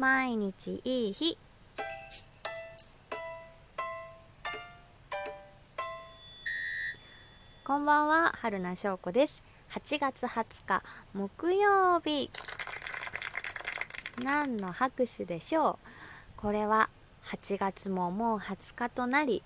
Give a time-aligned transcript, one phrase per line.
[0.00, 1.36] 毎日いい日。
[7.66, 9.42] こんばんは春名翔子です。
[9.72, 10.82] 8月20日
[11.12, 12.30] 木曜日。
[14.24, 16.40] 何の拍手でしょう？
[16.40, 16.88] これは
[17.24, 19.42] 8月ももう20日となり、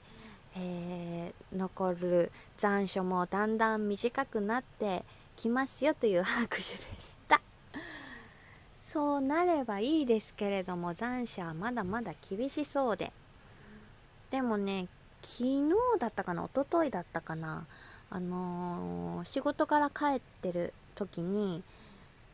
[0.54, 7.40] えー、残る残暑もだんだん短くなってきますよという拍手でした。
[8.94, 13.12] そうなればいいですけれども残暑はまだまだ厳しそうで。
[14.30, 14.86] でもね
[15.20, 17.66] 昨日だったかな一昨日だったかな
[18.08, 21.64] あのー、仕事から帰ってる時に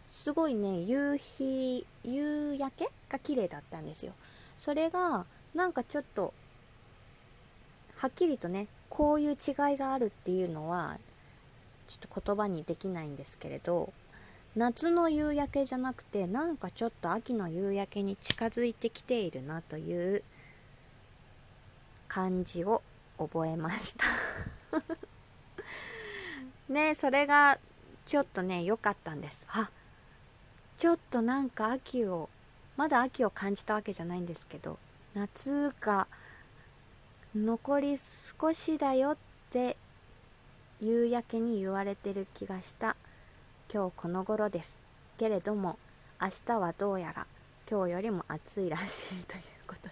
[0.06, 4.12] すごいね夕日夕焼けが綺麗だったんですよ。
[4.58, 6.34] それがなんかちょっと
[7.96, 9.36] はっきりとねこういう違い
[9.78, 10.98] があるっていうのは
[11.86, 13.94] ちょっと言葉にできないんですけれど
[14.56, 20.24] 夏の夕焼けじゃなくてなんかちょっと秋の夕焼けに近づいてきているなという
[22.08, 22.82] 感じを
[23.16, 24.06] 覚えました。
[26.72, 27.58] ねそれが
[28.06, 29.46] ちょっとね良かったんです。
[29.50, 29.70] あ
[30.78, 32.28] ちょっとなんか秋を
[32.76, 34.78] まだ秋を感じたわけじゃないんですけど
[35.14, 36.08] 夏が
[37.36, 39.16] 残り少しだよっ
[39.50, 39.76] て
[40.80, 42.96] 夕焼けに言われてる気がした。
[43.72, 44.80] 今日この頃です。
[45.16, 45.78] けれども
[46.20, 47.28] 明日はどうやら
[47.70, 49.88] 今日よりも暑いらしいということ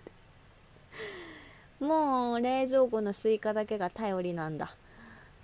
[1.80, 1.86] で。
[1.86, 4.74] もう冷蔵庫のスイカだけが頼りなんだ、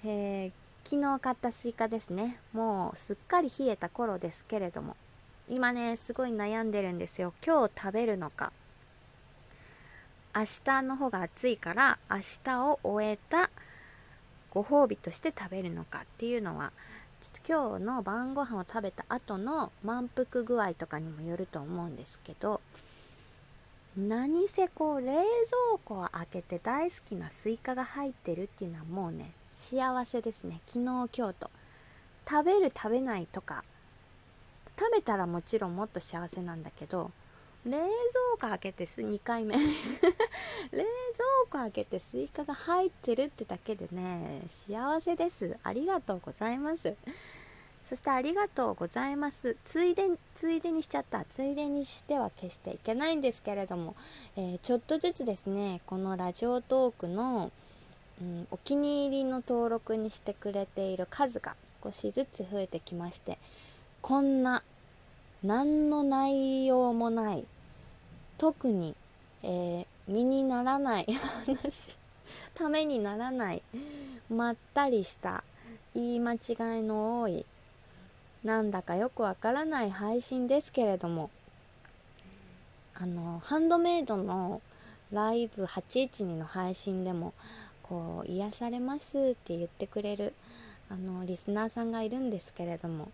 [0.04, 0.50] え
[0.82, 2.40] 昨日買ったスイカですね。
[2.52, 4.96] もうすっかり冷えた頃ですけれども。
[5.48, 7.34] 今ねすごい悩んでるんですよ。
[7.46, 8.52] 今日食べるのか。
[10.34, 13.50] 明日の方が暑いから明日を終えた
[14.50, 16.72] ご褒美として食べるのかっていうのは。
[17.24, 22.60] ちょっと今日の晩ご飯を食べた後の満腹具合とかにもよると思うんですけど
[23.96, 25.22] 何せこう冷蔵
[25.84, 30.60] 庫を開けて大好きなスイカが入ってるっていうのはもうね幸せですね。
[30.66, 31.50] 昨日今日と。
[32.28, 33.64] 食べる食べないとか
[34.78, 37.10] 食べたらもちろんもっと幸せなんだけど
[37.66, 37.88] 冷蔵
[38.34, 39.56] 庫開けてす2回目。
[39.56, 40.84] 冷蔵
[41.50, 45.58] 庫開けてスイカが入ってるってだけでね幸せです。
[45.62, 46.94] ありがとうございます。
[47.84, 49.56] そしてありがとうございます。
[49.64, 51.24] ついでついでにしちゃった。
[51.24, 53.94] ついでにしては決していけないんですけれども、
[54.36, 57.50] えー、ちょっとずつですねこのラジオトークの
[58.20, 63.38] うん、お気に入りの登録にしてくれている数が少しずつ増えてきまして
[64.00, 64.62] こんな
[65.42, 67.44] 何の内容もない
[68.38, 68.94] 特に、
[69.42, 71.06] えー、身にならない
[71.46, 71.98] 話
[72.54, 73.62] ためにならない
[74.30, 75.44] まったりした
[75.94, 76.36] 言い間違
[76.80, 77.46] いの多い
[78.42, 81.30] なんだかよくわからない配信ですけれども
[82.94, 84.60] あのハンドメイドの
[85.12, 87.34] ライブ812の配信でも
[87.82, 90.34] こう癒されますって言ってくれる
[90.90, 93.10] あのリスナーさんがいるんですけれども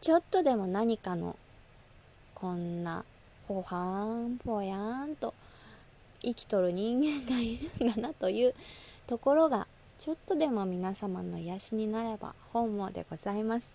[0.00, 1.36] ちょっとでも何かの
[2.34, 3.04] こんな
[3.50, 5.34] ほはんぽやんと
[6.22, 8.54] 生きとる人間がいるんだなという
[9.08, 9.66] ところが
[9.98, 13.74] ちょっとでも皆様の癒しになれば本望でございます。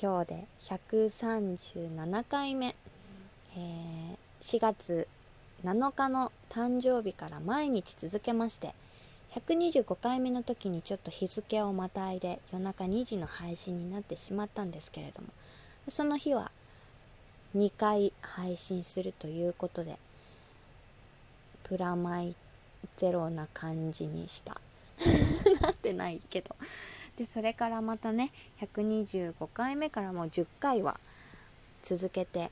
[0.00, 2.76] 今日で137回目、
[3.56, 5.08] えー、4月
[5.64, 8.76] 7日の誕生日から毎日続けまして
[9.32, 15.28] 125回目の時にちょっと日付をまたいで夜中2時の配信になってしまったんですけれども
[15.88, 16.52] その日は
[17.56, 19.98] 2回配信するということで
[21.64, 22.36] プラマイ
[22.96, 24.60] ゼロな感じにした。
[25.62, 26.54] なってないけど。
[27.16, 30.98] でそれからまたね125回目からもう10回は
[31.82, 32.50] 続けて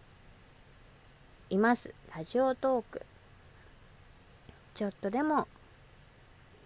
[1.51, 1.95] います。
[2.15, 3.03] ラジオトーク。
[4.75, 5.49] ちょっとでも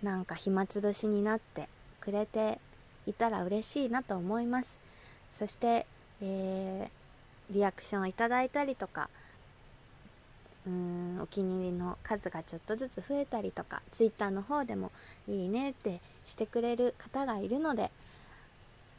[0.02, 1.68] なんか暇つぶしになって
[2.00, 2.58] くれて
[3.06, 4.78] いたら嬉しいなと思います。
[5.30, 5.86] そして、
[6.20, 7.01] えー、
[7.52, 9.08] リアクションをいただいたりとか
[10.66, 14.90] うーんお気に入りの数がちょっとずつ増えたりとか Twitter の方でも
[15.28, 17.90] いいねってしてくれる方がいるので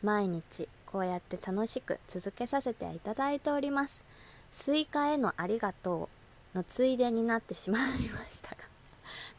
[0.02, 4.06] 毎日こうやって楽しく続けさせていただいております。
[4.52, 6.10] スイカへのありがと
[6.54, 8.56] うのついでになってしまいました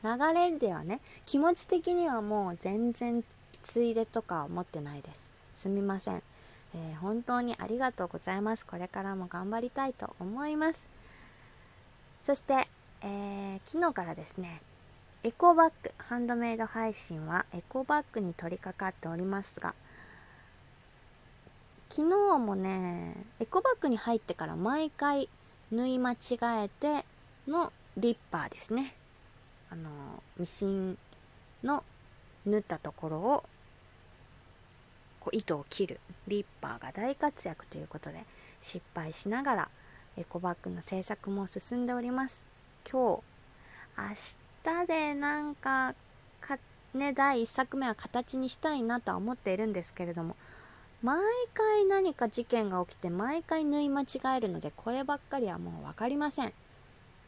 [0.02, 3.22] が流れではね気持ち的にはもう全然
[3.62, 5.30] ついでとか思ってないです。
[5.54, 6.22] すみません、
[6.74, 8.66] えー、本当にありがとうございます。
[8.66, 10.88] これからも頑張りたいと思います。
[12.20, 12.68] そして、
[13.02, 14.62] えー、昨日からですね
[15.22, 19.74] エコバッグハンドメイド配信はエコバッグに取り掛かっておりますが
[21.90, 25.28] 昨日もねエコバッグに入ってから毎回
[25.70, 26.16] 縫い間違
[26.64, 27.04] えて
[27.46, 28.94] のリッパーですね。
[29.70, 30.96] あのミシン
[31.62, 31.84] の
[32.46, 33.44] 縫ったところを
[35.34, 38.24] 糸を切るリッパーが大活躍ということで
[38.60, 39.68] 失敗しながら
[40.16, 42.46] エコバッグの制作も進んでおります。
[42.90, 43.22] 今日
[43.98, 45.94] 明日でなんか
[46.40, 46.58] か
[46.94, 50.36] ね第1作目は形にしたいなとは思っているんですけれども
[51.02, 51.18] 毎
[51.52, 56.52] 回何か事件が起きて毎回縫い間違えるのでこればっかりはもう分かりません。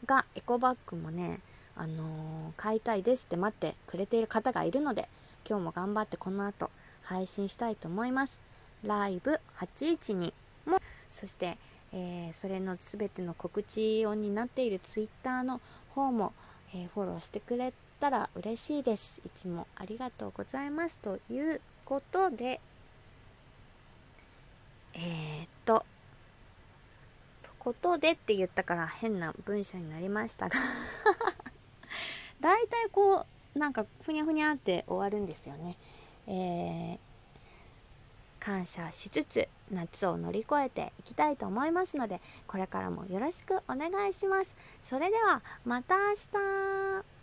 [0.05, 1.41] がエコバッグもね
[1.75, 5.09] あのー、買いたいですって待ってくれている方がいるので
[5.47, 6.69] 今日も頑張ってこの後
[7.07, 8.41] 配信したいと思います。
[8.83, 10.33] ライブ812
[10.65, 10.77] も
[11.09, 11.57] そして、
[11.93, 15.61] えー、それの全ての告知音になっている Twitter の
[15.95, 16.33] 方も、
[16.73, 19.21] えー、フォローしてくれたら嬉しいです。
[19.25, 20.97] いつもありがとうございます。
[20.97, 22.59] ということで
[24.93, 25.85] えー、っと、
[27.43, 30.55] とことでって言ったから変な文章になりましたが
[32.41, 33.25] 大体こ
[33.55, 35.77] う、なんかふにゃふにゃって終わるんですよね。
[36.27, 36.97] えー、
[38.39, 44.55] 感謝しつつ夏を乗り越えていきたいと思いますのでこれからもよろしくお願いします。
[44.83, 46.15] それではまた明
[47.01, 47.16] 日